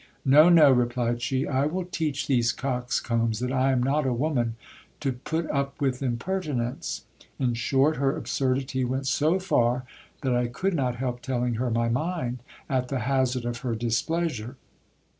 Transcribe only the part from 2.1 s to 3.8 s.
these coxcombs that I